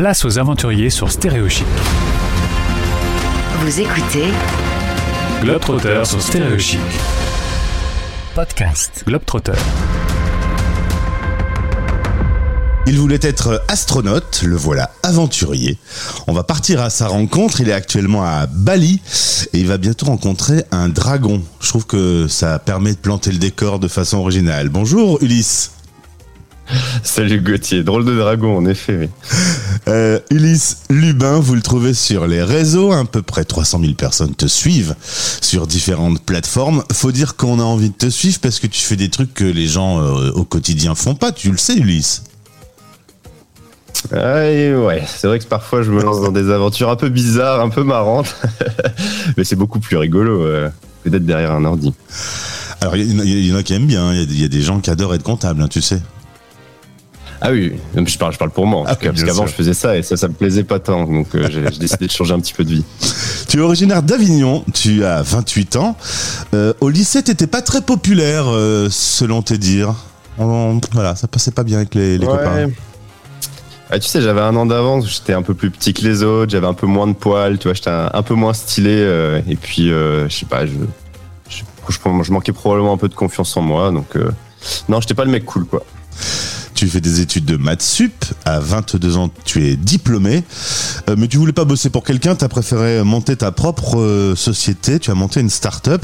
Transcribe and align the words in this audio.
place 0.00 0.24
aux 0.24 0.38
aventuriers 0.38 0.88
sur 0.88 1.12
Stéréochic. 1.12 1.66
Vous 3.58 3.80
écoutez 3.80 4.24
Globetrotter 5.42 6.00
sur 6.06 6.22
Stéréochic. 6.22 6.80
Podcast. 8.34 9.04
Globetrotter. 9.06 9.52
Il 12.86 12.98
voulait 12.98 13.18
être 13.20 13.62
astronaute, 13.68 14.40
le 14.42 14.56
voilà 14.56 14.90
aventurier. 15.02 15.76
On 16.26 16.32
va 16.32 16.44
partir 16.44 16.80
à 16.80 16.88
sa 16.88 17.06
rencontre, 17.06 17.60
il 17.60 17.68
est 17.68 17.74
actuellement 17.74 18.24
à 18.24 18.46
Bali 18.46 19.02
et 19.52 19.60
il 19.60 19.66
va 19.66 19.76
bientôt 19.76 20.06
rencontrer 20.06 20.64
un 20.70 20.88
dragon. 20.88 21.42
Je 21.60 21.68
trouve 21.68 21.84
que 21.84 22.26
ça 22.26 22.58
permet 22.58 22.92
de 22.92 22.98
planter 22.98 23.32
le 23.32 23.38
décor 23.38 23.78
de 23.78 23.86
façon 23.86 24.16
originale. 24.16 24.70
Bonjour 24.70 25.22
Ulysse. 25.22 25.72
Salut 27.02 27.40
Gauthier, 27.40 27.82
drôle 27.82 28.04
de 28.04 28.16
dragon 28.16 28.56
en 28.56 28.66
effet. 28.66 28.96
Oui. 28.96 29.08
Euh, 29.88 30.20
Ulysse 30.30 30.78
Lubin, 30.90 31.40
vous 31.40 31.54
le 31.54 31.62
trouvez 31.62 31.94
sur 31.94 32.26
les 32.26 32.42
réseaux, 32.42 32.92
à 32.92 33.04
peu 33.04 33.22
près 33.22 33.44
300 33.44 33.80
000 33.80 33.94
personnes 33.94 34.34
te 34.34 34.46
suivent 34.46 34.94
sur 35.40 35.66
différentes 35.66 36.22
plateformes. 36.22 36.84
Faut 36.92 37.12
dire 37.12 37.36
qu'on 37.36 37.58
a 37.60 37.64
envie 37.64 37.90
de 37.90 37.94
te 37.94 38.10
suivre 38.10 38.38
parce 38.40 38.60
que 38.60 38.66
tu 38.66 38.80
fais 38.80 38.96
des 38.96 39.08
trucs 39.08 39.34
que 39.34 39.44
les 39.44 39.66
gens 39.66 40.00
euh, 40.00 40.30
au 40.32 40.44
quotidien 40.44 40.94
font 40.94 41.14
pas, 41.14 41.32
tu 41.32 41.50
le 41.50 41.58
sais 41.58 41.76
Ulysse. 41.76 42.24
Ah, 44.12 44.40
ouais, 44.40 45.02
c'est 45.06 45.26
vrai 45.26 45.38
que 45.38 45.44
parfois 45.44 45.82
je 45.82 45.90
me 45.90 46.02
lance 46.02 46.22
dans 46.22 46.32
des 46.32 46.50
aventures 46.50 46.88
un 46.88 46.96
peu 46.96 47.10
bizarres, 47.10 47.60
un 47.60 47.68
peu 47.68 47.84
marrantes, 47.84 48.34
mais 49.36 49.44
c'est 49.44 49.56
beaucoup 49.56 49.78
plus 49.78 49.96
rigolo 49.96 50.42
euh, 50.42 50.70
que 51.04 51.10
d'être 51.10 51.26
derrière 51.26 51.52
un 51.52 51.64
ordi. 51.64 51.92
Alors 52.80 52.96
il 52.96 53.22
y, 53.22 53.48
y, 53.48 53.52
en 53.52 53.56
a 53.56 53.62
qui 53.62 53.74
aiment 53.74 53.86
bien, 53.86 54.14
il 54.14 54.40
y, 54.40 54.44
a 54.44 54.48
des 54.48 54.62
gens 54.62 54.80
qui 54.80 54.88
adorent 54.88 55.14
être 55.14 55.22
comptable, 55.22 55.60
hein, 55.60 55.68
tu 55.68 55.82
sais. 55.82 56.00
Ah 57.40 57.52
oui, 57.52 57.72
je 57.94 58.18
parle, 58.18 58.32
je 58.32 58.38
parle 58.38 58.50
pour 58.50 58.66
moi 58.66 58.80
en 58.80 58.84
ah, 58.86 58.94
tout 58.94 59.02
cas, 59.02 59.10
parce 59.10 59.24
qu'avant 59.24 59.46
je 59.46 59.52
faisais 59.52 59.72
ça 59.72 59.96
et 59.96 60.02
ça, 60.02 60.16
ça 60.16 60.28
me 60.28 60.34
plaisait 60.34 60.64
pas 60.64 60.78
tant, 60.78 61.06
donc 61.06 61.34
euh, 61.34 61.48
j'ai 61.50 61.78
décidé 61.78 62.06
de 62.06 62.12
changer 62.12 62.34
un 62.34 62.40
petit 62.40 62.52
peu 62.52 62.64
de 62.64 62.70
vie. 62.70 62.84
Tu 63.48 63.58
es 63.58 63.60
originaire 63.60 64.02
d'Avignon, 64.02 64.64
tu 64.74 65.04
as 65.04 65.22
28 65.22 65.76
ans. 65.76 65.96
Euh, 66.54 66.74
au 66.80 66.90
lycée, 66.90 67.22
t'étais 67.22 67.46
pas 67.46 67.62
très 67.62 67.80
populaire, 67.80 68.44
euh, 68.48 68.88
selon 68.90 69.42
tes 69.42 69.56
dires. 69.58 69.94
voilà, 70.36 71.16
ça 71.16 71.28
passait 71.28 71.50
pas 71.50 71.64
bien 71.64 71.78
avec 71.78 71.94
les, 71.94 72.18
les 72.18 72.26
copains. 72.26 72.68
Ah, 73.92 73.98
tu 73.98 74.08
sais, 74.08 74.20
j'avais 74.20 74.40
un 74.40 74.54
an 74.54 74.66
d'avance, 74.66 75.08
j'étais 75.08 75.32
un 75.32 75.42
peu 75.42 75.52
plus 75.52 75.72
petit 75.72 75.92
que 75.92 76.02
les 76.02 76.22
autres, 76.22 76.52
j'avais 76.52 76.68
un 76.68 76.74
peu 76.74 76.86
moins 76.86 77.08
de 77.08 77.12
poils, 77.12 77.58
tu 77.58 77.64
vois, 77.64 77.74
j'étais 77.74 77.90
un, 77.90 78.22
peu 78.22 78.34
moins 78.34 78.54
stylé, 78.54 78.94
euh, 78.94 79.40
et 79.48 79.56
puis, 79.56 79.90
euh, 79.90 80.28
je 80.28 80.36
sais 80.36 80.46
pas, 80.46 80.64
je, 80.64 80.74
je, 81.48 81.62
je, 81.88 82.32
manquais 82.32 82.52
probablement 82.52 82.92
un 82.92 82.96
peu 82.96 83.08
de 83.08 83.16
confiance 83.16 83.56
en 83.56 83.62
moi, 83.62 83.90
donc 83.90 84.14
euh, 84.14 84.30
non, 84.88 85.00
j'étais 85.00 85.14
pas 85.14 85.24
le 85.24 85.32
mec 85.32 85.44
cool, 85.44 85.66
quoi. 85.66 85.82
Tu 86.80 86.88
fais 86.88 87.02
des 87.02 87.20
études 87.20 87.44
de 87.44 87.58
maths 87.58 87.82
sup, 87.82 88.24
à 88.46 88.58
22 88.58 89.18
ans, 89.18 89.28
tu 89.44 89.66
es 89.66 89.76
diplômé, 89.76 90.42
mais 91.14 91.28
tu 91.28 91.36
voulais 91.36 91.52
pas 91.52 91.66
bosser 91.66 91.90
pour 91.90 92.04
quelqu'un, 92.04 92.34
tu 92.34 92.42
as 92.42 92.48
préféré 92.48 93.04
monter 93.04 93.36
ta 93.36 93.52
propre 93.52 94.32
société, 94.34 94.98
tu 94.98 95.10
as 95.10 95.14
monté 95.14 95.40
une 95.40 95.50
start-up. 95.50 96.00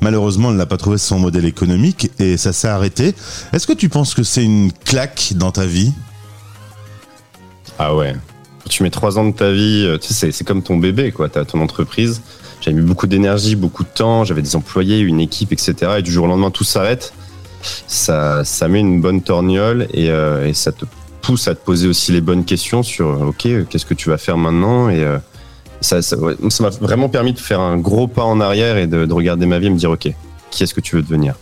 Malheureusement, 0.00 0.50
elle 0.50 0.56
n'a 0.56 0.66
pas 0.66 0.78
trouvé 0.78 0.98
son 0.98 1.20
modèle 1.20 1.44
économique 1.44 2.10
et 2.18 2.36
ça 2.38 2.52
s'est 2.52 2.66
arrêté. 2.66 3.14
Est-ce 3.52 3.68
que 3.68 3.72
tu 3.72 3.88
penses 3.88 4.14
que 4.14 4.24
c'est 4.24 4.42
une 4.42 4.72
claque 4.72 5.34
dans 5.36 5.52
ta 5.52 5.64
vie? 5.64 5.92
Ah 7.78 7.94
ouais. 7.94 8.16
Tu 8.68 8.82
mets 8.82 8.90
trois 8.90 9.20
ans 9.20 9.28
de 9.28 9.32
ta 9.32 9.52
vie, 9.52 9.84
euh, 9.86 9.96
tu 9.96 10.12
sais, 10.12 10.32
c'est 10.32 10.42
comme 10.42 10.64
ton 10.64 10.76
bébé, 10.76 11.12
quoi. 11.12 11.28
T'as 11.28 11.44
ton 11.44 11.60
entreprise. 11.60 12.20
J'avais 12.60 12.76
mis 12.76 12.84
beaucoup 12.84 13.06
d'énergie, 13.06 13.54
beaucoup 13.54 13.84
de 13.84 13.90
temps. 13.94 14.24
J'avais 14.24 14.42
des 14.42 14.56
employés, 14.56 14.98
une 14.98 15.20
équipe, 15.20 15.52
etc. 15.52 15.74
Et 15.98 16.02
du 16.02 16.10
jour 16.10 16.24
au 16.24 16.28
lendemain, 16.28 16.50
tout 16.50 16.64
s'arrête. 16.64 17.12
Ça, 17.86 18.44
ça 18.44 18.68
met 18.68 18.80
une 18.80 19.00
bonne 19.00 19.22
torgnole 19.22 19.88
et, 19.92 20.10
euh, 20.10 20.46
et, 20.46 20.54
ça 20.54 20.72
te 20.72 20.84
pousse 21.22 21.48
à 21.48 21.54
te 21.54 21.64
poser 21.64 21.88
aussi 21.88 22.12
les 22.12 22.20
bonnes 22.20 22.44
questions 22.44 22.82
sur, 22.82 23.20
ok, 23.20 23.66
qu'est-ce 23.68 23.86
que 23.86 23.94
tu 23.94 24.08
vas 24.10 24.18
faire 24.18 24.38
maintenant 24.38 24.88
Et 24.88 25.02
euh, 25.02 25.18
ça, 25.80 26.00
m'a 26.60 26.70
vraiment 26.80 27.08
permis 27.08 27.32
de 27.32 27.38
faire 27.38 27.60
un 27.60 27.76
gros 27.76 28.08
pas 28.08 28.24
en 28.24 28.40
arrière 28.40 28.76
et 28.76 28.86
de, 28.86 29.06
de 29.06 29.12
regarder 29.12 29.46
ma 29.46 29.58
vie 29.58 29.66
et 29.66 29.70
me 29.70 29.78
dire, 29.78 29.90
ok, 29.90 30.08
qui 30.50 30.62
est-ce 30.62 30.74
que 30.74 30.80
tu 30.80 30.96
veux 30.96 31.02
devenir? 31.02 31.34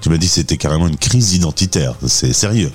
Tu 0.00 0.08
m'as 0.08 0.18
dit 0.18 0.26
que 0.26 0.34
c'était 0.34 0.56
carrément 0.56 0.86
une 0.86 0.96
crise 0.96 1.34
identitaire. 1.34 1.94
C'est 2.06 2.32
sérieux. 2.32 2.70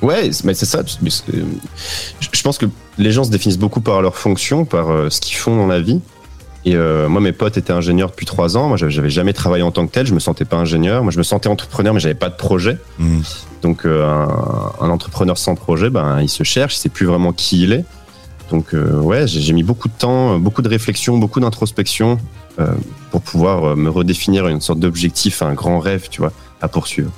Ouais, 0.00 0.30
mais 0.44 0.54
c'est 0.54 0.66
ça. 0.66 0.82
Je 0.84 2.42
pense 2.42 2.58
que 2.58 2.66
les 2.98 3.12
gens 3.12 3.24
se 3.24 3.30
définissent 3.30 3.58
beaucoup 3.58 3.80
par 3.80 4.02
leur 4.02 4.16
fonction, 4.16 4.64
par 4.64 4.90
euh, 4.90 5.10
ce 5.10 5.20
qu'ils 5.20 5.36
font 5.36 5.56
dans 5.56 5.68
la 5.68 5.80
vie. 5.80 6.00
Et 6.64 6.76
euh, 6.76 7.08
moi, 7.08 7.20
mes 7.20 7.32
potes 7.32 7.56
étaient 7.56 7.72
ingénieurs 7.72 8.10
depuis 8.10 8.26
trois 8.26 8.56
ans. 8.56 8.68
Moi, 8.68 8.76
j'avais 8.76 9.10
jamais 9.10 9.32
travaillé 9.32 9.62
en 9.62 9.72
tant 9.72 9.86
que 9.86 9.92
tel. 9.92 10.06
Je 10.06 10.14
me 10.14 10.20
sentais 10.20 10.44
pas 10.44 10.56
ingénieur. 10.56 11.02
Moi, 11.02 11.12
je 11.12 11.18
me 11.18 11.22
sentais 11.22 11.48
entrepreneur, 11.48 11.92
mais 11.92 12.00
j'avais 12.00 12.14
pas 12.14 12.28
de 12.28 12.36
projet. 12.36 12.78
Mmh. 12.98 13.20
Donc, 13.62 13.84
euh, 13.84 14.06
un, 14.06 14.72
un, 14.80 14.90
entrepreneur 14.90 15.36
sans 15.38 15.54
projet, 15.54 15.90
ben, 15.90 16.20
il 16.20 16.28
se 16.28 16.44
cherche. 16.44 16.76
Il 16.76 16.78
sait 16.78 16.88
plus 16.88 17.06
vraiment 17.06 17.32
qui 17.32 17.62
il 17.62 17.72
est. 17.72 17.84
Donc, 18.50 18.74
ouais, 18.74 19.26
j'ai 19.26 19.52
mis 19.54 19.62
beaucoup 19.62 19.88
de 19.88 19.94
temps, 19.94 20.38
beaucoup 20.38 20.60
de 20.60 20.68
réflexion, 20.68 21.16
beaucoup 21.16 21.40
d'introspection 21.40 22.18
pour 23.10 23.22
pouvoir 23.22 23.78
me 23.78 23.88
redéfinir 23.88 24.46
une 24.46 24.60
sorte 24.60 24.78
d'objectif, 24.78 25.40
un 25.40 25.54
grand 25.54 25.78
rêve, 25.78 26.08
tu 26.10 26.20
vois, 26.20 26.32
à 26.60 26.68
poursuivre. 26.68 27.10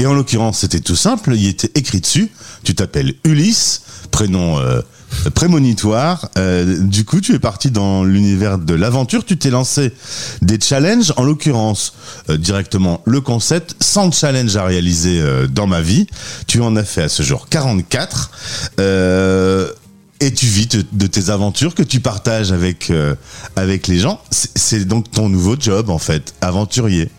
Et 0.00 0.06
en 0.06 0.14
l'occurrence, 0.14 0.60
c'était 0.60 0.80
tout 0.80 0.96
simple, 0.96 1.34
il 1.34 1.46
était 1.46 1.70
écrit 1.74 2.00
dessus, 2.00 2.30
tu 2.64 2.74
t'appelles 2.74 3.12
Ulysse, 3.24 3.82
prénom 4.10 4.58
euh, 4.58 4.80
prémonitoire. 5.34 6.28
Euh, 6.36 6.78
du 6.80 7.04
coup, 7.04 7.20
tu 7.20 7.34
es 7.34 7.38
parti 7.38 7.70
dans 7.70 8.04
l'univers 8.04 8.58
de 8.58 8.74
l'aventure, 8.74 9.24
tu 9.24 9.36
t'es 9.36 9.50
lancé 9.50 9.92
des 10.42 10.58
challenges, 10.60 11.12
en 11.16 11.24
l'occurrence 11.24 11.94
euh, 12.28 12.36
directement 12.36 13.02
le 13.04 13.20
concept, 13.20 13.76
100 13.80 14.12
challenges 14.12 14.56
à 14.56 14.64
réaliser 14.64 15.20
euh, 15.20 15.46
dans 15.46 15.66
ma 15.66 15.80
vie. 15.82 16.06
Tu 16.46 16.60
en 16.60 16.76
as 16.76 16.84
fait 16.84 17.02
à 17.02 17.08
ce 17.08 17.22
jour 17.22 17.48
44. 17.48 18.30
et 20.22 20.34
tu 20.34 20.46
vis 20.46 20.68
de, 20.68 21.06
tes 21.06 21.30
aventures 21.30 21.74
que 21.74 21.82
tu 21.82 22.00
partages 22.00 22.52
avec 22.52 22.92
avec 23.56 23.86
les 23.86 23.98
gens. 23.98 24.20
C'est 24.30 24.84
donc 24.84 25.10
ton 25.10 25.28
nouveau 25.28 25.56
job 25.58 25.88
en 25.88 25.98
fait, 25.98 26.34
aventurier. 26.42 27.10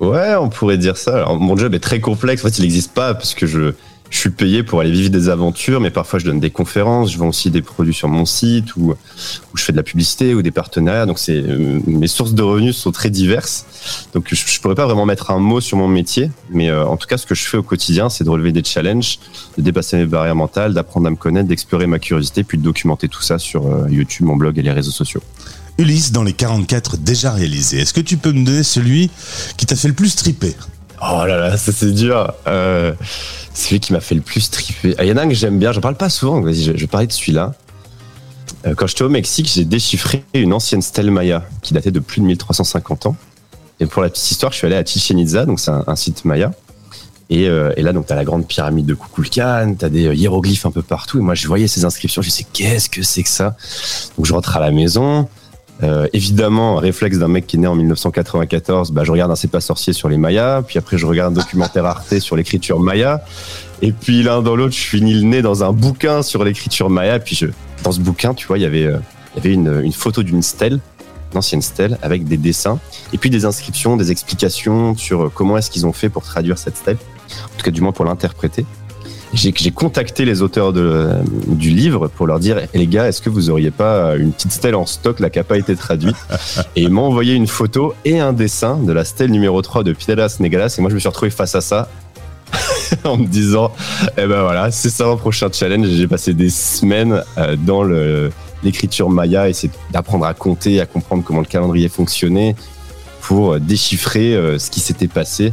Ouais, 0.00 0.34
on 0.36 0.48
pourrait 0.48 0.78
dire 0.78 0.96
ça. 0.96 1.16
Alors, 1.16 1.40
mon 1.40 1.56
job 1.56 1.74
est 1.74 1.80
très 1.80 2.00
complexe. 2.00 2.44
En 2.44 2.48
fait, 2.48 2.58
il 2.58 2.62
n'existe 2.62 2.92
pas 2.92 3.14
parce 3.14 3.34
que 3.34 3.46
je, 3.46 3.72
je 4.10 4.18
suis 4.18 4.30
payé 4.30 4.62
pour 4.62 4.80
aller 4.80 4.90
vivre 4.90 5.10
des 5.10 5.28
aventures, 5.28 5.80
mais 5.80 5.90
parfois 5.90 6.18
je 6.18 6.24
donne 6.24 6.40
des 6.40 6.50
conférences, 6.50 7.12
je 7.12 7.18
vends 7.18 7.28
aussi 7.28 7.50
des 7.50 7.62
produits 7.62 7.94
sur 7.94 8.08
mon 8.08 8.24
site 8.24 8.76
ou, 8.76 8.94
je 9.54 9.62
fais 9.62 9.72
de 9.72 9.76
la 9.76 9.82
publicité 9.82 10.34
ou 10.34 10.42
des 10.42 10.50
partenariats. 10.50 11.06
Donc, 11.06 11.18
euh, 11.28 11.80
mes 11.86 12.06
sources 12.06 12.32
de 12.32 12.42
revenus 12.42 12.76
sont 12.76 12.92
très 12.92 13.10
diverses. 13.10 13.66
Donc, 14.14 14.28
je, 14.30 14.36
je 14.36 14.60
pourrais 14.60 14.74
pas 14.74 14.86
vraiment 14.86 15.04
mettre 15.04 15.30
un 15.30 15.38
mot 15.38 15.60
sur 15.60 15.76
mon 15.76 15.88
métier, 15.88 16.30
mais 16.50 16.70
euh, 16.70 16.86
en 16.86 16.96
tout 16.96 17.06
cas, 17.06 17.18
ce 17.18 17.26
que 17.26 17.34
je 17.34 17.44
fais 17.44 17.56
au 17.56 17.62
quotidien, 17.62 18.08
c'est 18.08 18.24
de 18.24 18.30
relever 18.30 18.52
des 18.52 18.64
challenges, 18.64 19.18
de 19.56 19.62
dépasser 19.62 19.96
mes 19.96 20.06
barrières 20.06 20.36
mentales, 20.36 20.74
d'apprendre 20.74 21.08
à 21.08 21.10
me 21.10 21.16
connaître, 21.16 21.48
d'explorer 21.48 21.86
ma 21.86 21.98
curiosité, 21.98 22.44
puis 22.44 22.58
de 22.58 22.62
documenter 22.62 23.08
tout 23.08 23.22
ça 23.22 23.38
sur 23.38 23.66
euh, 23.66 23.88
YouTube, 23.90 24.26
mon 24.26 24.36
blog 24.36 24.58
et 24.58 24.62
les 24.62 24.72
réseaux 24.72 24.92
sociaux. 24.92 25.22
Ulysse 25.78 26.12
dans 26.12 26.24
les 26.24 26.32
44 26.32 26.96
déjà 26.96 27.32
réalisés. 27.32 27.78
Est-ce 27.78 27.94
que 27.94 28.00
tu 28.00 28.16
peux 28.16 28.32
me 28.32 28.44
donner 28.44 28.64
celui 28.64 29.10
qui 29.56 29.66
t'a 29.66 29.76
fait 29.76 29.88
le 29.88 29.94
plus 29.94 30.16
triper? 30.16 30.54
Oh 31.00 31.24
là 31.26 31.36
là, 31.36 31.56
ça 31.56 31.72
c'est 31.72 31.92
dur. 31.92 32.32
Euh, 32.46 32.92
celui 33.54 33.80
qui 33.80 33.92
m'a 33.92 34.00
fait 34.00 34.14
le 34.14 34.20
plus 34.20 34.50
triper. 34.50 34.94
Ah, 34.98 35.04
il 35.04 35.08
y 35.08 35.12
en 35.12 35.16
a 35.16 35.22
un 35.22 35.28
que 35.28 35.34
j'aime 35.34 35.58
bien, 35.58 35.72
j'en 35.72 35.80
parle 35.80 35.96
pas 35.96 36.08
souvent, 36.08 36.40
vas-y, 36.40 36.62
je, 36.62 36.76
je 36.76 36.86
parlais 36.86 37.06
de 37.06 37.12
celui-là. 37.12 37.54
Euh, 38.66 38.74
quand 38.74 38.86
j'étais 38.86 39.02
au 39.02 39.08
Mexique, 39.08 39.50
j'ai 39.52 39.64
déchiffré 39.64 40.24
une 40.34 40.52
ancienne 40.52 40.82
stèle 40.82 41.10
maya 41.10 41.44
qui 41.62 41.74
datait 41.74 41.90
de 41.90 42.00
plus 42.00 42.20
de 42.20 42.26
1350 42.26 43.06
ans. 43.06 43.16
Et 43.80 43.86
pour 43.86 44.02
la 44.02 44.08
petite 44.08 44.30
histoire, 44.30 44.52
je 44.52 44.58
suis 44.58 44.66
allé 44.66 44.76
à 44.76 44.84
Chichen 44.84 45.18
Itza, 45.18 45.46
donc 45.46 45.60
c'est 45.60 45.70
un, 45.70 45.96
site 45.96 46.24
maya. 46.24 46.52
Et, 47.30 47.46
euh, 47.46 47.72
et, 47.76 47.82
là, 47.82 47.92
donc, 47.92 48.06
t'as 48.06 48.14
la 48.14 48.24
grande 48.24 48.46
pyramide 48.46 48.86
de 48.86 48.94
Kukulkan, 48.94 49.74
t'as 49.78 49.88
des 49.88 50.14
hiéroglyphes 50.16 50.66
un 50.66 50.70
peu 50.70 50.82
partout. 50.82 51.18
Et 51.18 51.22
moi, 51.22 51.34
je 51.34 51.46
voyais 51.46 51.68
ces 51.68 51.84
inscriptions, 51.84 52.22
je 52.22 52.28
me 52.28 52.30
disais, 52.30 52.46
qu'est-ce 52.52 52.88
que 52.88 53.02
c'est 53.02 53.22
que 53.22 53.28
ça? 53.28 53.54
Donc, 54.16 54.26
je 54.26 54.32
rentre 54.32 54.56
à 54.56 54.60
la 54.60 54.70
maison, 54.70 55.28
euh, 55.82 56.08
évidemment, 56.12 56.76
réflexe 56.76 57.18
d'un 57.18 57.28
mec 57.28 57.46
qui 57.46 57.56
est 57.56 57.60
né 57.60 57.66
en 57.66 57.76
1994, 57.76 58.90
bah, 58.90 59.04
je 59.04 59.12
regarde 59.12 59.30
un 59.30 59.36
C'est 59.36 59.50
pas 59.50 59.60
sorcier 59.60 59.92
sur 59.92 60.08
les 60.08 60.16
Mayas, 60.16 60.62
puis 60.62 60.78
après 60.78 60.98
je 60.98 61.06
regarde 61.06 61.32
un 61.32 61.40
documentaire 61.40 61.86
Arte 61.86 62.18
sur 62.18 62.36
l'écriture 62.36 62.80
Maya, 62.80 63.22
et 63.80 63.92
puis 63.92 64.22
l'un 64.22 64.42
dans 64.42 64.56
l'autre, 64.56 64.74
je 64.74 64.80
finis 64.80 65.14
le 65.14 65.22
nez 65.22 65.42
dans 65.42 65.62
un 65.62 65.72
bouquin 65.72 66.22
sur 66.22 66.42
l'écriture 66.42 66.90
Maya, 66.90 67.20
puis 67.20 67.36
je, 67.36 67.46
dans 67.84 67.92
ce 67.92 68.00
bouquin, 68.00 68.34
tu 68.34 68.46
vois, 68.46 68.58
il 68.58 68.62
y 68.62 68.66
avait, 68.66 68.86
euh, 68.86 68.98
il 69.34 69.36
y 69.36 69.46
avait 69.46 69.54
une, 69.54 69.80
une 69.84 69.92
photo 69.92 70.24
d'une 70.24 70.42
stèle, 70.42 70.80
une 71.32 71.38
ancienne 71.38 71.62
stèle, 71.62 71.96
avec 72.02 72.24
des 72.24 72.38
dessins, 72.38 72.80
et 73.12 73.18
puis 73.18 73.30
des 73.30 73.44
inscriptions, 73.44 73.96
des 73.96 74.10
explications 74.10 74.96
sur 74.96 75.26
euh, 75.26 75.32
comment 75.32 75.56
est-ce 75.58 75.70
qu'ils 75.70 75.86
ont 75.86 75.92
fait 75.92 76.08
pour 76.08 76.24
traduire 76.24 76.58
cette 76.58 76.76
stèle, 76.76 76.98
en 77.44 77.56
tout 77.56 77.64
cas 77.64 77.70
du 77.70 77.82
moins 77.82 77.92
pour 77.92 78.04
l'interpréter 78.04 78.66
j'ai 79.34 79.70
contacté 79.70 80.24
les 80.24 80.42
auteurs 80.42 80.72
de, 80.72 81.10
du 81.48 81.70
livre 81.70 82.08
pour 82.08 82.26
leur 82.26 82.40
dire 82.40 82.58
eh, 82.58 82.78
les 82.78 82.86
gars, 82.86 83.08
est-ce 83.08 83.20
que 83.20 83.28
vous 83.28 83.50
auriez 83.50 83.70
pas 83.70 84.16
une 84.16 84.32
petite 84.32 84.52
stèle 84.52 84.74
en 84.74 84.86
stock? 84.86 85.20
Là 85.20 85.30
qui 85.30 85.38
n'a 85.38 85.44
pas 85.44 85.58
été 85.58 85.76
traduite 85.76 86.16
Et 86.76 86.82
ils 86.82 86.90
m'ont 86.90 87.06
envoyé 87.06 87.34
une 87.34 87.46
photo 87.46 87.94
et 88.04 88.20
un 88.20 88.32
dessin 88.32 88.76
de 88.76 88.92
la 88.92 89.04
stèle 89.04 89.30
numéro 89.30 89.60
3 89.60 89.84
de 89.84 89.92
Piedras 89.92 90.36
Negalas. 90.40 90.76
Et 90.78 90.80
moi, 90.80 90.90
je 90.90 90.94
me 90.94 91.00
suis 91.00 91.08
retrouvé 91.08 91.30
face 91.30 91.54
à 91.54 91.60
ça 91.60 91.88
en 93.04 93.18
me 93.18 93.26
disant 93.26 93.72
eh 94.16 94.26
ben 94.26 94.42
voilà, 94.42 94.70
c'est 94.70 94.90
ça 94.90 95.04
mon 95.04 95.16
prochain 95.16 95.48
challenge. 95.52 95.88
J'ai 95.88 96.08
passé 96.08 96.32
des 96.32 96.50
semaines 96.50 97.22
euh, 97.36 97.56
dans 97.56 97.82
le 97.82 98.30
l'écriture 98.64 99.08
maya, 99.08 99.48
essayer 99.48 99.72
d'apprendre 99.92 100.24
à 100.24 100.34
compter, 100.34 100.80
à 100.80 100.86
comprendre 100.86 101.22
comment 101.24 101.40
le 101.40 101.46
calendrier 101.46 101.88
fonctionnait 101.88 102.56
pour 103.20 103.60
déchiffrer 103.60 104.34
euh, 104.34 104.58
ce 104.58 104.70
qui 104.70 104.80
s'était 104.80 105.06
passé 105.06 105.52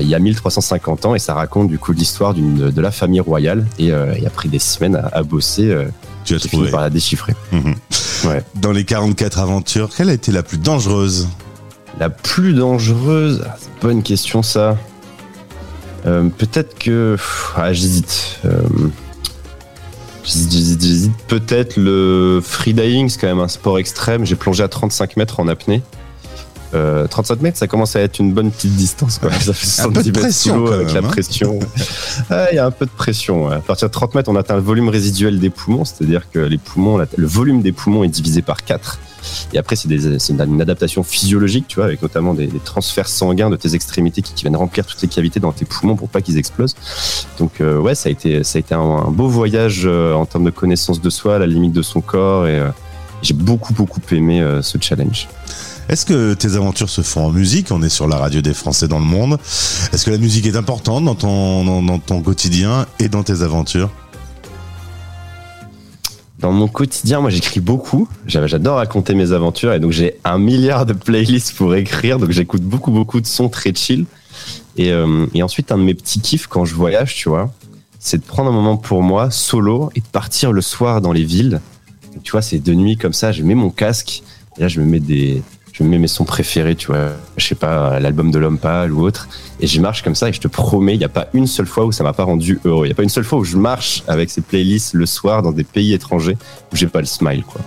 il 0.00 0.06
y 0.08 0.14
a 0.14 0.18
1350 0.18 1.06
ans 1.06 1.14
et 1.14 1.18
ça 1.18 1.34
raconte 1.34 1.68
du 1.68 1.78
coup 1.78 1.92
l'histoire 1.92 2.34
d'une 2.34 2.70
de 2.70 2.80
la 2.80 2.90
famille 2.90 3.20
royale 3.20 3.66
et, 3.78 3.90
euh, 3.92 4.14
et 4.14 4.26
après 4.26 4.48
des 4.48 4.58
semaines 4.58 4.96
à, 4.96 5.08
à 5.08 5.22
bosser, 5.22 5.68
euh, 5.70 5.84
Tu 6.24 6.34
as 6.34 6.38
trouvé. 6.38 6.70
par 6.70 6.80
la 6.82 6.90
déchiffrer. 6.90 7.34
Mhm. 7.52 7.74
Ouais. 8.24 8.42
Dans 8.54 8.72
les 8.72 8.84
44 8.84 9.38
aventures, 9.38 9.90
quelle 9.94 10.08
a 10.08 10.14
été 10.14 10.32
la 10.32 10.42
plus 10.42 10.56
dangereuse? 10.56 11.28
La 12.00 12.08
plus 12.08 12.54
dangereuse, 12.54 13.44
ah, 13.46 13.88
une 13.90 14.02
question 14.02 14.42
ça. 14.42 14.78
Euh, 16.06 16.28
Peut-être 16.38 16.78
que 16.78 17.16
ah, 17.56 17.72
j'hésite. 17.74 18.38
Euh, 18.46 18.62
J'hésite, 20.24 20.52
j'hésite, 20.52 20.82
j'hésite. 20.82 21.12
Peut-être 21.28 21.76
le 21.76 22.40
freediving, 22.42 23.10
c'est 23.10 23.20
quand 23.20 23.26
même 23.26 23.40
un 23.40 23.48
sport 23.48 23.78
extrême. 23.78 24.24
J'ai 24.24 24.36
plongé 24.36 24.62
à 24.62 24.68
35 24.68 25.18
mètres 25.18 25.38
en 25.38 25.48
apnée. 25.48 25.82
Euh, 26.74 27.06
35 27.06 27.40
mètres, 27.42 27.58
ça 27.58 27.66
commence 27.66 27.96
à 27.96 28.00
être 28.00 28.18
une 28.18 28.32
bonne 28.32 28.50
petite 28.50 28.74
distance. 28.74 29.18
Quoi. 29.18 29.30
Ça 29.32 29.52
fait 29.52 29.82
Un 29.82 29.90
peu 29.90 30.02
de 30.02 30.10
70 30.10 30.12
mètres 30.12 30.34
sous 30.34 30.54
l'eau 30.54 30.72
avec 30.72 30.86
même, 30.88 31.02
la 31.02 31.08
hein. 31.08 31.10
pression. 31.10 31.58
Ah, 32.30 32.46
Il 32.52 32.56
y 32.56 32.58
a 32.58 32.66
un 32.66 32.70
peu 32.70 32.86
de 32.86 32.90
pression. 32.90 33.46
ouais. 33.46 33.56
À 33.56 33.60
partir 33.60 33.88
de 33.88 33.92
30 33.92 34.14
mètres, 34.14 34.30
on 34.30 34.36
atteint 34.36 34.56
le 34.56 34.62
volume 34.62 34.88
résiduel 34.88 35.38
des 35.38 35.50
poumons, 35.50 35.84
c'est-à-dire 35.84 36.30
que 36.30 36.38
les 36.38 36.58
poumons, 36.58 36.98
le 36.98 37.26
volume 37.26 37.62
des 37.62 37.72
poumons 37.72 38.04
est 38.04 38.08
divisé 38.08 38.42
par 38.42 38.64
4. 38.64 38.98
Et 39.52 39.58
après, 39.58 39.76
c'est 39.76 39.88
une, 39.88 40.60
adaptation 40.60 41.02
physiologique, 41.02 41.66
tu 41.68 41.76
vois, 41.76 41.86
avec 41.86 42.02
notamment 42.02 42.34
des, 42.34 42.46
des 42.46 42.58
transferts 42.58 43.08
sanguins 43.08 43.50
de 43.50 43.56
tes 43.56 43.74
extrémités 43.74 44.22
qui, 44.22 44.34
qui 44.34 44.44
viennent 44.44 44.56
remplir 44.56 44.86
toutes 44.86 45.00
les 45.02 45.08
cavités 45.08 45.40
dans 45.40 45.52
tes 45.52 45.64
poumons 45.64 45.96
pour 45.96 46.08
pas 46.08 46.20
qu'ils 46.20 46.38
explosent. 46.38 46.74
Donc, 47.38 47.60
euh, 47.60 47.78
ouais, 47.78 47.94
ça 47.94 48.08
a 48.08 48.12
été, 48.12 48.44
ça 48.44 48.58
a 48.58 48.60
été 48.60 48.74
un, 48.74 48.80
un 48.80 49.10
beau 49.10 49.28
voyage 49.28 49.82
euh, 49.84 50.12
en 50.12 50.26
termes 50.26 50.44
de 50.44 50.50
connaissance 50.50 51.00
de 51.00 51.10
soi, 51.10 51.36
à 51.36 51.38
la 51.38 51.46
limite 51.46 51.72
de 51.72 51.82
son 51.82 52.00
corps, 52.00 52.46
et 52.46 52.58
euh, 52.58 52.68
j'ai 53.22 53.34
beaucoup, 53.34 53.72
beaucoup 53.72 54.00
aimé 54.12 54.40
euh, 54.40 54.62
ce 54.62 54.78
challenge. 54.80 55.28
Est-ce 55.88 56.06
que 56.06 56.34
tes 56.34 56.54
aventures 56.56 56.88
se 56.88 57.02
font 57.02 57.26
en 57.26 57.30
musique? 57.30 57.70
On 57.70 57.82
est 57.82 57.88
sur 57.88 58.08
la 58.08 58.16
radio 58.16 58.40
des 58.40 58.54
Français 58.54 58.88
dans 58.88 58.98
le 58.98 59.04
monde. 59.04 59.38
Est-ce 59.92 60.04
que 60.06 60.10
la 60.10 60.18
musique 60.18 60.46
est 60.46 60.56
importante 60.56 61.04
dans 61.04 61.14
ton, 61.14 62.22
quotidien 62.22 62.86
et 62.98 63.08
dans 63.08 63.22
tes 63.22 63.42
aventures? 63.42 63.90
Dans 66.38 66.52
mon 66.52 66.68
quotidien, 66.68 67.20
moi, 67.20 67.30
j'écris 67.30 67.60
beaucoup. 67.60 68.08
J'a- 68.26 68.46
J'adore 68.46 68.76
raconter 68.76 69.14
mes 69.14 69.32
aventures, 69.32 69.72
et 69.72 69.80
donc 69.80 69.92
j'ai 69.92 70.18
un 70.24 70.38
milliard 70.38 70.84
de 70.84 70.92
playlists 70.94 71.52
pour 71.54 71.74
écrire, 71.74 72.18
donc 72.18 72.30
j'écoute 72.30 72.62
beaucoup, 72.62 72.90
beaucoup 72.90 73.20
de 73.20 73.26
sons 73.26 73.48
très 73.48 73.74
chill. 73.74 74.04
Et, 74.76 74.90
euh, 74.90 75.26
et 75.34 75.42
ensuite, 75.42 75.70
un 75.70 75.78
de 75.78 75.84
mes 75.84 75.94
petits 75.94 76.20
kiffs 76.20 76.46
quand 76.46 76.64
je 76.64 76.74
voyage, 76.74 77.14
tu 77.14 77.28
vois, 77.28 77.52
c'est 77.98 78.18
de 78.18 78.24
prendre 78.24 78.50
un 78.50 78.52
moment 78.54 78.76
pour 78.76 79.02
moi, 79.02 79.30
solo, 79.30 79.90
et 79.94 80.00
de 80.00 80.06
partir 80.06 80.50
le 80.52 80.60
soir 80.60 81.00
dans 81.00 81.12
les 81.12 81.24
villes. 81.24 81.60
Tu 82.22 82.32
vois, 82.32 82.42
c'est 82.42 82.58
de 82.58 82.74
nuit 82.74 82.96
comme 82.96 83.12
ça, 83.12 83.32
je 83.32 83.42
mets 83.42 83.54
mon 83.54 83.70
casque, 83.70 84.22
là, 84.58 84.68
je 84.68 84.80
me 84.80 84.86
mets 84.86 85.00
des, 85.00 85.42
je 85.74 85.82
me 85.82 85.88
mets 85.88 85.98
mes 85.98 86.06
sons 86.08 86.24
préférés, 86.24 86.76
tu 86.76 86.86
vois, 86.86 87.08
je 87.36 87.44
sais 87.44 87.56
pas, 87.56 87.98
l'album 87.98 88.30
de 88.30 88.38
l'homme 88.38 88.58
pâle 88.58 88.92
ou 88.92 89.02
autre, 89.02 89.28
et 89.60 89.66
je 89.66 89.80
marche 89.80 90.02
comme 90.02 90.14
ça, 90.14 90.28
et 90.28 90.32
je 90.32 90.40
te 90.40 90.46
promets, 90.48 90.94
il 90.94 90.98
n'y 90.98 91.04
a 91.04 91.08
pas 91.08 91.26
une 91.34 91.48
seule 91.48 91.66
fois 91.66 91.84
où 91.84 91.90
ça 91.92 92.04
m'a 92.04 92.12
pas 92.12 92.22
rendu 92.24 92.60
heureux. 92.64 92.86
Il 92.86 92.88
n'y 92.88 92.92
a 92.92 92.94
pas 92.94 93.02
une 93.02 93.08
seule 93.08 93.24
fois 93.24 93.40
où 93.40 93.44
je 93.44 93.56
marche 93.56 94.04
avec 94.06 94.30
ces 94.30 94.40
playlists 94.40 94.94
le 94.94 95.04
soir 95.04 95.42
dans 95.42 95.50
des 95.52 95.64
pays 95.64 95.92
étrangers 95.92 96.38
où 96.72 96.76
j'ai 96.76 96.86
pas 96.86 97.00
le 97.00 97.06
smile, 97.06 97.42
quoi. 97.42 97.60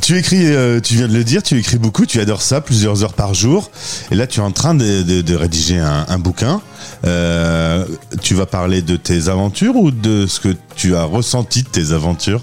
Tu 0.00 0.18
écris, 0.18 0.46
euh, 0.46 0.80
tu 0.80 0.94
viens 0.94 1.06
de 1.06 1.12
le 1.12 1.22
dire, 1.22 1.44
tu 1.44 1.56
écris 1.56 1.78
beaucoup, 1.78 2.06
tu 2.06 2.18
adores 2.20 2.42
ça, 2.42 2.60
plusieurs 2.60 3.04
heures 3.04 3.12
par 3.12 3.34
jour. 3.34 3.70
Et 4.10 4.16
là, 4.16 4.26
tu 4.26 4.40
es 4.40 4.42
en 4.42 4.50
train 4.50 4.74
de, 4.74 5.02
de- 5.02 5.34
rédiger 5.36 5.78
un, 5.78 6.06
un 6.08 6.18
bouquin. 6.18 6.60
Euh, 7.04 7.86
tu 8.20 8.34
vas 8.34 8.46
parler 8.46 8.82
de 8.82 8.96
tes 8.96 9.28
aventures 9.28 9.76
ou 9.76 9.92
de 9.92 10.26
ce 10.26 10.40
que 10.40 10.56
tu 10.74 10.96
as 10.96 11.04
ressenti 11.04 11.62
de 11.62 11.68
tes 11.68 11.92
aventures? 11.92 12.40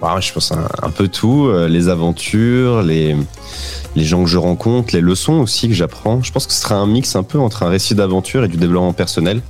Ah, 0.00 0.20
je 0.20 0.32
pense 0.32 0.52
un, 0.52 0.90
peu 0.90 1.08
tout, 1.08 1.46
euh, 1.46 1.68
les 1.68 1.88
aventures, 1.88 2.82
les, 2.82 3.16
les 3.96 4.04
gens 4.04 4.22
que 4.22 4.28
je 4.28 4.38
rencontre, 4.38 4.94
les 4.94 5.00
leçons 5.00 5.40
aussi 5.40 5.68
que 5.68 5.74
j'apprends. 5.74 6.22
Je 6.22 6.30
pense 6.30 6.46
que 6.46 6.52
ce 6.52 6.62
sera 6.62 6.76
un 6.76 6.86
mix 6.86 7.16
un 7.16 7.24
peu 7.24 7.38
entre 7.38 7.64
un 7.64 7.68
récit 7.68 7.94
d'aventure 7.94 8.44
et 8.44 8.48
du 8.48 8.56
développement 8.56 8.92
personnel. 8.92 9.42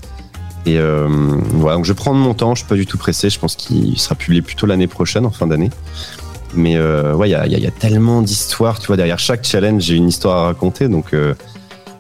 Et 0.67 0.79
euh, 0.79 1.07
voilà, 1.53 1.77
donc 1.77 1.85
je 1.85 1.93
vais 1.93 1.97
prendre 1.97 2.19
mon 2.19 2.35
temps, 2.35 2.55
je 2.55 2.61
suis 2.61 2.69
pas 2.69 2.75
du 2.75 2.87
tout 2.87 2.99
pressé, 2.99 3.31
je 3.31 3.39
pense 3.39 3.57
qu'il 3.57 3.99
sera 3.99 4.15
publié 4.15 4.43
plutôt 4.43 4.67
l'année 4.67 4.87
prochaine, 4.87 5.25
en 5.25 5.31
fin 5.31 5.47
d'année. 5.47 5.71
Mais 6.55 6.77
euh, 6.77 7.15
ouais, 7.15 7.29
il 7.29 7.33
y 7.33 7.35
a, 7.35 7.47
y 7.47 7.61
y 7.61 7.67
a 7.67 7.71
tellement 7.71 8.23
d'histoires, 8.23 8.79
tu 8.79 8.89
vois, 8.89 8.97
derrière 8.97 9.19
chaque 9.19 9.45
challenge, 9.45 9.83
j'ai 9.83 9.95
une 9.95 10.09
histoire 10.09 10.37
à 10.37 10.47
raconter, 10.47 10.89
donc, 10.89 11.15
euh, 11.15 11.35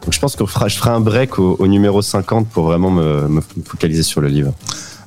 donc 0.03 0.13
je 0.13 0.21
pense 0.21 0.37
que 0.37 0.45
je 0.45 0.77
ferai 0.77 0.91
un 0.91 1.01
break 1.01 1.39
au, 1.39 1.57
au 1.59 1.67
numéro 1.67 2.03
50 2.03 2.49
pour 2.49 2.65
vraiment 2.65 2.91
me, 2.91 3.29
me 3.29 3.41
focaliser 3.65 4.03
sur 4.03 4.21
le 4.21 4.29
livre. 4.29 4.53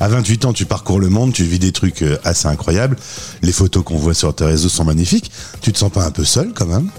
À 0.01 0.07
28 0.07 0.45
ans, 0.45 0.53
tu 0.53 0.65
parcours 0.65 1.00
le 1.00 1.09
monde, 1.09 1.31
tu 1.31 1.44
vis 1.44 1.59
des 1.59 1.71
trucs 1.71 2.01
euh, 2.01 2.18
assez 2.24 2.48
incroyables. 2.48 2.95
Les 3.44 3.51
photos 3.51 3.83
qu'on 3.83 3.98
voit 3.98 4.15
sur 4.15 4.33
tes 4.33 4.45
réseaux 4.45 4.68
sont 4.68 4.83
magnifiques. 4.83 5.31
Tu 5.62 5.71
te 5.71 5.77
sens 5.77 5.92
pas 5.92 6.03
un 6.03 6.09
peu 6.09 6.24
seul 6.24 6.53
quand 6.56 6.65
même? 6.65 6.89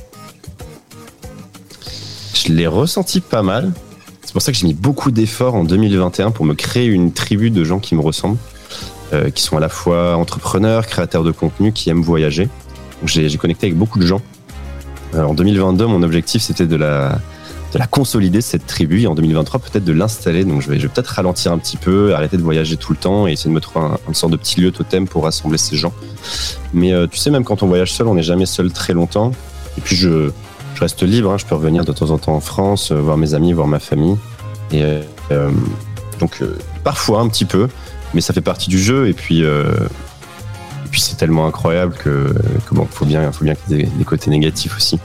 Je 2.32 2.52
l'ai 2.52 2.68
ressenti 2.68 3.20
pas 3.20 3.42
mal. 3.42 3.72
C'est 4.24 4.32
pour 4.32 4.40
ça 4.40 4.52
que 4.52 4.58
j'ai 4.58 4.68
mis 4.68 4.74
beaucoup 4.74 5.10
d'efforts 5.10 5.56
en 5.56 5.64
2021 5.64 6.30
pour 6.30 6.44
me 6.44 6.54
créer 6.54 6.86
une 6.86 7.12
tribu 7.12 7.50
de 7.50 7.64
gens 7.64 7.80
qui 7.80 7.96
me 7.96 8.00
ressemblent, 8.00 8.38
euh, 9.12 9.30
qui 9.30 9.42
sont 9.42 9.56
à 9.56 9.60
la 9.60 9.68
fois 9.68 10.16
entrepreneurs, 10.16 10.86
créateurs 10.86 11.24
de 11.24 11.32
contenu, 11.32 11.72
qui 11.72 11.90
aiment 11.90 12.02
voyager. 12.02 12.48
J'ai 13.04 13.36
connecté 13.36 13.66
avec 13.66 13.76
beaucoup 13.76 13.98
de 13.98 14.06
gens. 14.06 14.22
Euh, 15.16 15.24
en 15.24 15.34
2022, 15.34 15.86
mon 15.86 16.04
objectif 16.04 16.40
c'était 16.40 16.68
de 16.68 16.76
la, 16.76 17.18
de 17.72 17.78
la 17.78 17.86
consolider 17.86 18.40
cette 18.40 18.66
tribu 18.66 19.02
et 19.02 19.06
en 19.06 19.14
2023 19.14 19.60
peut-être 19.60 19.84
de 19.84 19.92
l'installer. 19.92 20.44
Donc 20.44 20.60
je 20.60 20.70
vais, 20.70 20.78
peut-être 20.78 21.08
ralentir 21.08 21.52
un 21.52 21.58
petit 21.58 21.76
peu, 21.76 22.14
arrêter 22.14 22.36
de 22.36 22.42
voyager 22.42 22.76
tout 22.76 22.92
le 22.92 22.98
temps 22.98 23.26
et 23.26 23.32
essayer 23.32 23.48
de 23.48 23.54
me 23.54 23.60
trouver 23.60 23.86
un, 23.86 23.98
une 24.08 24.14
sorte 24.14 24.32
de 24.32 24.36
petit 24.36 24.60
lieu 24.60 24.72
totem 24.72 25.08
pour 25.08 25.24
rassembler 25.24 25.58
ces 25.58 25.76
gens. 25.76 25.92
Mais 26.74 26.92
euh, 26.92 27.06
tu 27.06 27.18
sais, 27.18 27.30
même 27.30 27.44
quand 27.44 27.62
on 27.62 27.66
voyage 27.66 27.92
seul, 27.92 28.08
on 28.08 28.14
n'est 28.14 28.22
jamais 28.22 28.46
seul 28.46 28.72
très 28.72 28.92
longtemps. 28.92 29.32
Et 29.78 29.80
puis 29.80 29.96
je, 29.96 30.30
reste 30.80 31.02
libre, 31.02 31.30
hein, 31.30 31.38
je 31.38 31.46
peux 31.46 31.54
revenir 31.54 31.84
de 31.84 31.92
temps 31.92 32.10
en 32.10 32.18
temps 32.18 32.34
en 32.34 32.40
France, 32.40 32.90
euh, 32.90 32.96
voir 32.96 33.16
mes 33.16 33.34
amis, 33.34 33.52
voir 33.52 33.68
ma 33.68 33.78
famille. 33.78 34.16
Et 34.72 34.82
euh, 35.30 35.50
donc 36.18 36.42
parfois 36.84 37.20
un 37.20 37.28
petit 37.28 37.44
peu, 37.44 37.68
mais 38.14 38.20
ça 38.20 38.34
fait 38.34 38.40
partie 38.40 38.68
du 38.68 38.78
jeu. 38.78 39.08
Et 39.08 39.12
puis, 39.12 39.44
puis 40.92 41.00
c'est 41.00 41.16
tellement 41.16 41.46
incroyable 41.46 41.94
que, 41.94 42.32
que 42.68 42.74
bon, 42.74 42.86
faut 42.88 43.06
bien, 43.06 43.32
faut 43.32 43.44
bien 43.44 43.54
qu'il 43.54 43.78
y 43.78 43.80
ait 43.80 43.86
des, 43.86 44.04
côtés 44.04 44.30
négatifs 44.30 44.76
aussi. 44.76 45.00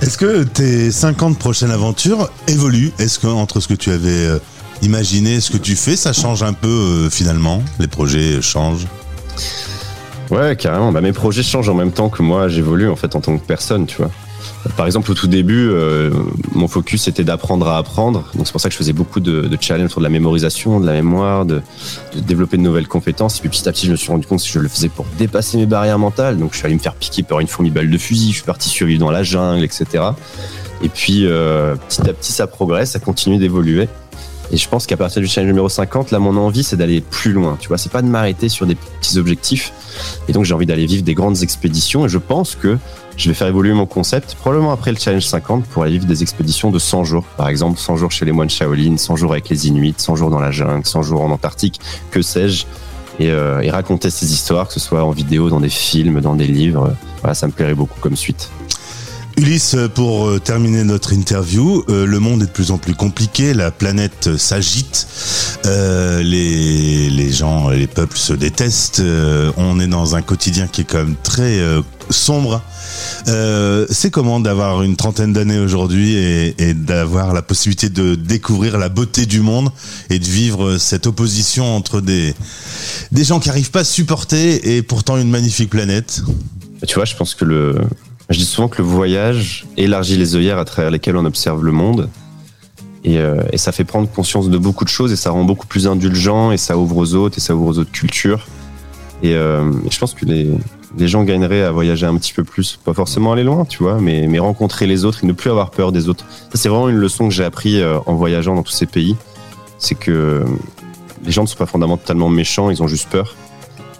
Est-ce 0.00 0.16
que 0.16 0.44
tes 0.44 0.92
50 0.92 1.38
prochaines 1.38 1.72
aventures 1.72 2.30
évoluent? 2.46 2.92
Est-ce 3.00 3.18
que 3.18 3.26
entre 3.26 3.58
ce 3.60 3.66
que 3.66 3.74
tu 3.74 3.90
avais 3.90 4.08
euh, 4.08 4.38
imaginé 4.80 5.34
et 5.34 5.40
ce 5.40 5.50
que 5.50 5.58
tu 5.58 5.74
fais, 5.74 5.96
ça 5.96 6.12
change 6.12 6.44
un 6.44 6.52
peu 6.52 6.68
euh, 6.68 7.10
finalement? 7.10 7.62
Les 7.80 7.88
projets 7.88 8.40
changent? 8.40 8.86
Ouais, 10.30 10.54
carrément. 10.54 10.92
Bah, 10.92 11.00
mes 11.00 11.12
projets 11.12 11.42
changent 11.42 11.68
en 11.68 11.74
même 11.74 11.92
temps 11.92 12.10
que 12.10 12.22
moi, 12.22 12.48
j'évolue 12.48 12.88
en 12.88 12.96
fait 12.96 13.16
en 13.16 13.20
tant 13.20 13.36
que 13.36 13.44
personne, 13.44 13.86
tu 13.86 13.96
vois. 13.96 14.12
Par 14.76 14.86
exemple, 14.86 15.10
au 15.10 15.14
tout 15.14 15.26
début, 15.26 15.68
euh, 15.70 16.10
mon 16.52 16.68
focus 16.68 17.08
était 17.08 17.24
d'apprendre 17.24 17.68
à 17.68 17.78
apprendre. 17.78 18.24
Donc 18.34 18.46
c'est 18.46 18.52
pour 18.52 18.60
ça 18.60 18.68
que 18.68 18.72
je 18.72 18.78
faisais 18.78 18.92
beaucoup 18.92 19.20
de, 19.20 19.48
challenges 19.60 19.86
autour 19.86 20.00
de 20.00 20.04
la 20.04 20.10
mémorisation, 20.10 20.80
de 20.80 20.86
la 20.86 20.92
mémoire, 20.92 21.44
de, 21.44 21.62
de 22.14 22.20
développer 22.20 22.56
de 22.56 22.62
nouvelles 22.62 22.88
compétences. 22.88 23.38
Et 23.38 23.40
puis 23.40 23.48
petit 23.48 23.68
à 23.68 23.72
petit, 23.72 23.86
je 23.86 23.92
me 23.92 23.96
suis 23.96 24.10
rendu 24.10 24.26
compte 24.26 24.42
que 24.42 24.48
je 24.48 24.58
le 24.58 24.68
faisais 24.68 24.88
pour 24.88 25.06
dépasser 25.18 25.58
mes 25.58 25.66
barrières 25.66 25.98
mentales. 25.98 26.38
Donc 26.38 26.52
je 26.52 26.58
suis 26.58 26.66
allé 26.66 26.74
me 26.74 26.80
faire 26.80 26.94
piquer 26.94 27.22
par 27.22 27.40
une 27.40 27.48
fourmi 27.48 27.70
balle 27.70 27.90
de 27.90 27.98
fusil. 27.98 28.30
Je 28.30 28.36
suis 28.36 28.44
parti 28.44 28.68
survivre 28.68 29.00
dans 29.00 29.10
la 29.10 29.22
jungle, 29.22 29.64
etc. 29.64 30.04
Et 30.82 30.88
puis 30.88 31.26
euh, 31.26 31.74
petit 31.88 32.08
à 32.08 32.12
petit, 32.12 32.32
ça 32.32 32.46
progresse, 32.46 32.92
ça 32.92 32.98
continue 32.98 33.38
d'évoluer. 33.38 33.88
Et 34.50 34.56
je 34.56 34.68
pense 34.68 34.86
qu'à 34.86 34.96
partir 34.96 35.20
du 35.20 35.28
challenge 35.28 35.48
numéro 35.48 35.68
50, 35.68 36.10
là, 36.10 36.18
mon 36.18 36.36
envie, 36.36 36.62
c'est 36.62 36.76
d'aller 36.76 37.00
plus 37.00 37.32
loin. 37.32 37.56
Tu 37.60 37.68
vois, 37.68 37.78
c'est 37.78 37.92
pas 37.92 38.02
de 38.02 38.08
m'arrêter 38.08 38.48
sur 38.48 38.66
des 38.66 38.74
petits 38.74 39.18
objectifs. 39.18 39.72
Et 40.28 40.32
donc, 40.32 40.44
j'ai 40.44 40.54
envie 40.54 40.66
d'aller 40.66 40.86
vivre 40.86 41.02
des 41.02 41.14
grandes 41.14 41.42
expéditions. 41.42 42.06
Et 42.06 42.08
je 42.08 42.18
pense 42.18 42.54
que 42.54 42.78
je 43.16 43.28
vais 43.28 43.34
faire 43.34 43.48
évoluer 43.48 43.72
mon 43.74 43.86
concept, 43.86 44.36
probablement 44.36 44.72
après 44.72 44.92
le 44.92 44.96
challenge 44.96 45.26
50, 45.26 45.64
pour 45.66 45.82
aller 45.82 45.92
vivre 45.92 46.06
des 46.06 46.22
expéditions 46.22 46.70
de 46.70 46.78
100 46.78 47.04
jours. 47.04 47.24
Par 47.36 47.48
exemple, 47.48 47.78
100 47.78 47.96
jours 47.96 48.10
chez 48.10 48.24
les 48.24 48.32
moines 48.32 48.48
Shaolin, 48.48 48.96
100 48.96 49.16
jours 49.16 49.32
avec 49.32 49.48
les 49.48 49.66
Inuits, 49.66 49.94
100 49.96 50.16
jours 50.16 50.30
dans 50.30 50.40
la 50.40 50.50
jungle, 50.50 50.86
100 50.86 51.02
jours 51.02 51.22
en 51.22 51.30
Antarctique, 51.30 51.80
que 52.10 52.22
sais-je? 52.22 52.64
Et, 53.20 53.32
euh, 53.32 53.60
et 53.60 53.70
raconter 53.70 54.10
ces 54.10 54.32
histoires, 54.32 54.68
que 54.68 54.74
ce 54.74 54.78
soit 54.78 55.02
en 55.02 55.10
vidéo, 55.10 55.50
dans 55.50 55.58
des 55.58 55.68
films, 55.68 56.20
dans 56.20 56.36
des 56.36 56.46
livres. 56.46 56.94
Voilà, 57.20 57.34
ça 57.34 57.48
me 57.48 57.52
plairait 57.52 57.74
beaucoup 57.74 57.98
comme 58.00 58.14
suite. 58.14 58.48
Ulysse, 59.38 59.76
pour 59.94 60.26
euh, 60.26 60.40
terminer 60.40 60.82
notre 60.82 61.12
interview, 61.12 61.84
euh, 61.88 62.06
le 62.06 62.18
monde 62.18 62.42
est 62.42 62.46
de 62.46 62.50
plus 62.50 62.72
en 62.72 62.78
plus 62.78 62.94
compliqué, 62.94 63.54
la 63.54 63.70
planète 63.70 64.36
s'agite, 64.36 65.06
euh, 65.64 66.24
les, 66.24 67.08
les 67.08 67.30
gens, 67.30 67.68
les 67.68 67.86
peuples 67.86 68.16
se 68.16 68.32
détestent, 68.32 69.00
on 69.56 69.78
est 69.78 69.86
dans 69.86 70.16
un 70.16 70.22
quotidien 70.22 70.66
qui 70.66 70.80
est 70.80 70.84
quand 70.84 70.98
même 70.98 71.14
très 71.22 71.60
sombre. 72.10 72.62
C'est 73.26 74.10
comment 74.10 74.40
d'avoir 74.40 74.82
une 74.82 74.96
trentaine 74.96 75.32
d'années 75.32 75.58
aujourd'hui 75.58 76.16
et, 76.16 76.74
d'avoir 76.74 77.32
la 77.32 77.42
possibilité 77.42 77.90
de 77.90 78.16
découvrir 78.16 78.76
la 78.76 78.88
beauté 78.88 79.24
du 79.24 79.40
monde 79.40 79.70
et 80.10 80.18
de 80.18 80.26
vivre 80.26 80.78
cette 80.78 81.06
opposition 81.06 81.76
entre 81.76 82.00
des, 82.00 82.34
des 83.12 83.24
gens 83.24 83.38
qui 83.38 83.48
n'arrivent 83.48 83.70
pas 83.70 83.80
à 83.80 83.84
supporter 83.84 84.76
et 84.76 84.82
pourtant 84.82 85.16
une 85.16 85.30
magnifique 85.30 85.70
planète? 85.70 86.22
Tu 86.86 86.94
vois, 86.94 87.04
je 87.04 87.14
pense 87.14 87.34
que 87.34 87.44
le. 87.44 87.76
Je 88.30 88.38
dis 88.38 88.44
souvent 88.44 88.68
que 88.68 88.82
le 88.82 88.88
voyage 88.88 89.66
élargit 89.76 90.16
les 90.16 90.36
œillères 90.36 90.58
à 90.58 90.64
travers 90.64 90.90
lesquelles 90.90 91.16
on 91.16 91.24
observe 91.24 91.64
le 91.64 91.72
monde. 91.72 92.10
Et, 93.04 93.18
euh, 93.18 93.40
et 93.52 93.58
ça 93.58 93.72
fait 93.72 93.84
prendre 93.84 94.08
conscience 94.10 94.50
de 94.50 94.58
beaucoup 94.58 94.84
de 94.84 94.90
choses 94.90 95.12
et 95.12 95.16
ça 95.16 95.30
rend 95.30 95.44
beaucoup 95.44 95.66
plus 95.66 95.86
indulgent 95.86 96.50
et 96.50 96.58
ça 96.58 96.76
ouvre 96.76 96.96
aux 96.96 97.14
autres 97.14 97.38
et 97.38 97.40
ça 97.40 97.54
ouvre 97.54 97.66
aux 97.66 97.78
autres 97.78 97.92
cultures. 97.92 98.46
Et, 99.22 99.34
euh, 99.34 99.72
je 99.90 99.98
pense 99.98 100.12
que 100.12 100.26
les, 100.26 100.58
gens 100.98 101.24
gagneraient 101.24 101.62
à 101.62 101.70
voyager 101.70 102.04
un 102.04 102.16
petit 102.16 102.34
peu 102.34 102.44
plus, 102.44 102.78
pas 102.84 102.92
forcément 102.92 103.32
aller 103.32 103.44
loin, 103.44 103.64
tu 103.64 103.82
vois, 103.82 103.98
mais, 103.98 104.38
rencontrer 104.38 104.86
les 104.86 105.04
autres 105.06 105.24
et 105.24 105.26
ne 105.26 105.32
plus 105.32 105.48
avoir 105.48 105.70
peur 105.70 105.90
des 105.90 106.08
autres. 106.08 106.24
Ça, 106.28 106.58
c'est 106.58 106.68
vraiment 106.68 106.88
une 106.88 106.96
leçon 106.96 107.28
que 107.28 107.34
j'ai 107.34 107.44
appris 107.44 107.80
euh, 107.80 107.98
en 108.04 108.14
voyageant 108.14 108.54
dans 108.54 108.62
tous 108.62 108.72
ces 108.72 108.86
pays. 108.86 109.16
C'est 109.78 109.94
que 109.94 110.44
les 111.24 111.30
gens 111.30 111.42
ne 111.42 111.46
sont 111.46 111.56
pas 111.56 111.66
fondamentalement 111.66 112.28
méchants, 112.28 112.68
ils 112.68 112.82
ont 112.82 112.88
juste 112.88 113.08
peur. 113.08 113.36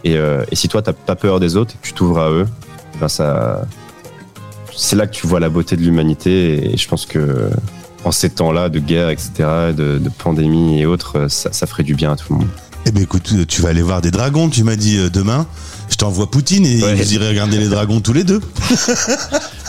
Et, 0.05 0.15
et 0.15 0.55
si 0.55 0.69
toi, 0.69 0.81
t'as 0.81 0.93
pas 0.93 1.17
peur 1.17 1.41
des 1.41 1.57
autres 1.57 1.75
et 1.75 1.79
que 1.79 1.87
tu 1.87 1.93
t'ouvres 1.93 2.21
à 2.21 2.31
eux, 2.31 2.47
ben 3.01 3.09
ça, 3.09 3.63
c'est 4.79 4.97
là 4.97 5.07
que 5.07 5.15
tu 5.15 5.27
vois 5.27 5.41
la 5.41 5.49
beauté 5.49 5.77
de 5.77 5.83
l'humanité. 5.83 6.73
Et 6.73 6.77
je 6.77 6.89
pense 6.89 7.05
que 7.07 7.51
en 8.05 8.13
ces 8.13 8.31
temps-là 8.31 8.69
de 8.69 8.79
guerre, 8.79 9.11
etc., 9.11 9.31
de, 9.77 9.99
de 9.99 10.09
pandémie 10.09 10.81
et 10.81 10.87
autres, 10.87 11.27
ça, 11.29 11.53
ça 11.53 11.67
ferait 11.67 11.83
du 11.83 11.95
bien 11.95 12.13
à 12.13 12.17
tout 12.17 12.33
le 12.33 12.39
monde. 12.39 12.49
Eh 12.87 12.91
ben 12.93 13.03
écoute, 13.03 13.33
tu 13.49 13.61
vas 13.61 13.71
aller 13.71 13.83
voir 13.83 14.01
des 14.01 14.11
dragons, 14.13 14.49
tu 14.49 14.63
m'as 14.63 14.77
dit 14.77 14.99
euh, 14.99 15.11
demain. 15.11 15.47
Je 15.91 15.97
t'envoie 15.97 16.31
Poutine 16.31 16.65
et 16.65 16.83
Ouais. 16.83 16.95
vous 16.95 17.15
irez 17.15 17.29
regarder 17.31 17.59
les 17.59 17.69
dragons 17.69 18.01
tous 18.01 18.13
les 18.13 18.23
deux. 18.25 18.41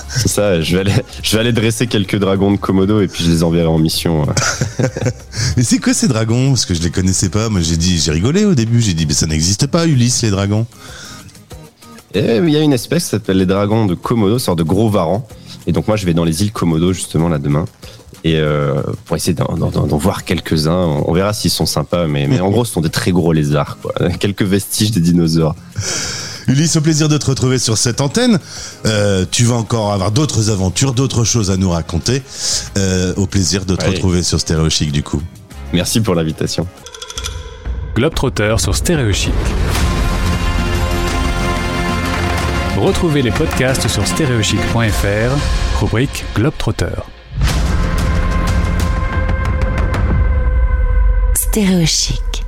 C'est 0.09 0.27
ça, 0.27 0.59
je 0.61 0.75
vais, 0.75 0.81
aller, 0.81 0.93
je 1.21 1.31
vais 1.35 1.39
aller 1.41 1.53
dresser 1.53 1.85
quelques 1.87 2.17
dragons 2.17 2.51
de 2.51 2.57
Komodo 2.57 2.99
et 3.01 3.07
puis 3.07 3.23
je 3.23 3.29
les 3.29 3.43
enverrai 3.43 3.67
en 3.67 3.77
mission. 3.77 4.25
Mais 5.57 5.63
c'est 5.63 5.77
quoi 5.77 5.93
ces 5.93 6.07
dragons? 6.07 6.49
Parce 6.49 6.65
que 6.65 6.73
je 6.73 6.81
les 6.81 6.89
connaissais 6.89 7.29
pas. 7.29 7.47
Moi 7.49 7.61
j'ai 7.61 7.77
dit, 7.77 7.99
j'ai 7.99 8.11
rigolé 8.11 8.43
au 8.45 8.55
début. 8.55 8.81
J'ai 8.81 8.93
dit, 8.95 9.05
mais 9.05 9.13
ça 9.13 9.27
n'existe 9.27 9.67
pas, 9.67 9.85
Ulysse, 9.85 10.21
les 10.23 10.31
dragons. 10.31 10.65
Et 12.13 12.37
il 12.37 12.49
y 12.49 12.57
a 12.57 12.61
une 12.61 12.73
espèce 12.73 13.03
qui 13.03 13.09
s'appelle 13.11 13.37
les 13.37 13.45
dragons 13.45 13.85
de 13.85 13.93
Komodo, 13.95 14.39
sorte 14.39 14.57
de 14.59 14.63
gros 14.63 14.89
varans. 14.89 15.27
Et 15.67 15.71
donc 15.71 15.87
moi 15.87 15.95
je 15.97 16.05
vais 16.05 16.13
dans 16.13 16.23
les 16.23 16.43
îles 16.43 16.51
Komodo 16.51 16.93
justement 16.93 17.29
là 17.29 17.37
demain. 17.37 17.65
Et 18.23 18.35
euh, 18.37 18.81
pour 19.05 19.15
essayer 19.15 19.33
d'en, 19.33 19.45
voir 19.97 20.25
quelques-uns, 20.25 20.73
on 21.05 21.13
verra 21.13 21.31
s'ils 21.33 21.51
sont 21.51 21.65
sympas, 21.65 22.07
mais, 22.07 22.27
mais 22.27 22.41
en 22.41 22.49
gros 22.49 22.65
ce 22.65 22.73
sont 22.73 22.81
des 22.81 22.89
très 22.89 23.11
gros 23.11 23.31
lézards, 23.31 23.77
quoi. 23.81 23.93
quelques 24.19 24.43
vestiges 24.43 24.91
des 24.91 24.99
dinosaures. 24.99 25.55
Ulysse, 26.47 26.75
au 26.77 26.81
plaisir 26.81 27.07
de 27.09 27.17
te 27.17 27.27
retrouver 27.27 27.59
sur 27.59 27.77
cette 27.77 28.01
antenne. 28.01 28.39
Euh, 28.87 29.23
tu 29.29 29.43
vas 29.43 29.55
encore 29.55 29.93
avoir 29.93 30.11
d'autres 30.11 30.49
aventures, 30.49 30.93
d'autres 30.93 31.23
choses 31.23 31.51
à 31.51 31.57
nous 31.57 31.69
raconter. 31.69 32.23
Euh, 32.77 33.13
au 33.17 33.27
plaisir 33.27 33.65
de 33.65 33.75
te 33.75 33.85
Ouais. 33.85 33.91
retrouver 33.91 34.23
sur 34.23 34.39
Stéréo 34.39 34.67
Chic 34.69 34.91
du 34.91 35.03
coup. 35.03 35.21
Merci 35.73 36.01
pour 36.01 36.15
l'invitation. 36.15 36.65
Globetrotter 37.95 38.55
sur 38.57 38.75
Stéréochic. 38.75 39.33
Retrouvez 42.79 43.21
les 43.21 43.31
podcasts 43.31 43.89
sur 43.89 44.07
stéréochic.fr, 44.07 45.79
rubrique 45.81 46.23
Globetrotter. 46.33 46.95
Stéréo 51.35 51.85
chic. 51.85 52.28